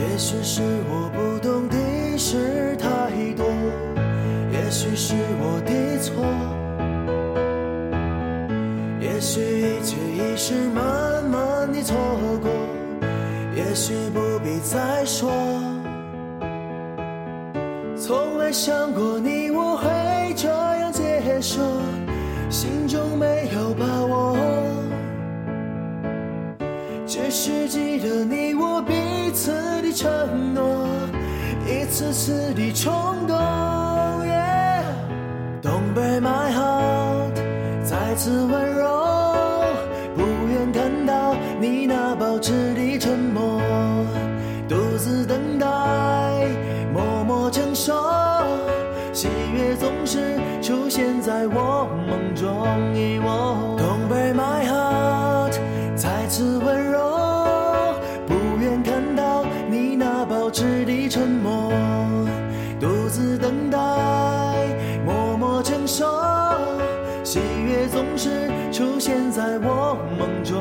[0.00, 1.76] 也许是我不懂的
[2.16, 2.88] 事太
[3.36, 3.44] 多，
[4.50, 6.24] 也许是我的错，
[8.98, 11.94] 也许一切已是慢慢的错
[12.40, 12.50] 过，
[13.54, 15.30] 也许不必再说。
[17.94, 21.60] 从来想过你我会这样接受，
[22.48, 24.36] 心中没有把握。
[27.06, 28.80] 只是记得你我
[29.30, 30.88] 彼此的承诺，
[31.64, 33.36] 一次次的冲动。
[34.26, 34.82] Yeah
[35.62, 37.34] Don't break my heart，
[37.84, 39.62] 再次温柔，
[40.16, 43.62] 不愿看到你那保持的沉默，
[44.68, 45.68] 独自等待，
[46.92, 47.94] 默默承受，
[49.12, 52.66] 喜悦总是出现在我梦中。
[53.78, 54.59] Don't break my
[60.50, 61.72] 保持的沉默，
[62.80, 63.78] 独自等待，
[65.06, 66.04] 默默承受，
[67.22, 70.60] 喜悦总是出现在我梦中。